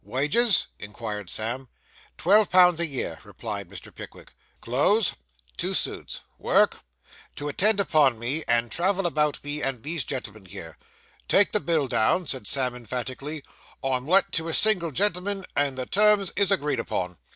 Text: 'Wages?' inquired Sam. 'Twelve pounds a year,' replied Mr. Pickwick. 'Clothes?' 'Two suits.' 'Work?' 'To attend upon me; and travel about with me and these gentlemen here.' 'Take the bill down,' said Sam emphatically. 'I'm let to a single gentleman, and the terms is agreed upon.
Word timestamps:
'Wages?' 0.03 0.65
inquired 0.79 1.29
Sam. 1.29 1.69
'Twelve 2.17 2.49
pounds 2.49 2.79
a 2.79 2.87
year,' 2.87 3.19
replied 3.23 3.69
Mr. 3.69 3.93
Pickwick. 3.93 4.33
'Clothes?' 4.59 5.13
'Two 5.57 5.75
suits.' 5.75 6.21
'Work?' 6.39 6.77
'To 7.35 7.49
attend 7.49 7.79
upon 7.79 8.17
me; 8.17 8.43
and 8.47 8.71
travel 8.71 9.05
about 9.05 9.35
with 9.37 9.43
me 9.43 9.61
and 9.61 9.83
these 9.83 10.03
gentlemen 10.03 10.47
here.' 10.47 10.75
'Take 11.27 11.51
the 11.51 11.59
bill 11.59 11.87
down,' 11.87 12.25
said 12.25 12.47
Sam 12.47 12.73
emphatically. 12.73 13.43
'I'm 13.83 14.07
let 14.07 14.31
to 14.31 14.47
a 14.47 14.55
single 14.55 14.89
gentleman, 14.89 15.45
and 15.55 15.77
the 15.77 15.85
terms 15.85 16.31
is 16.35 16.49
agreed 16.49 16.79
upon. 16.79 17.19